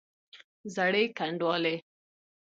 زړې 0.75 1.03
ګنډوالې! 1.17 1.75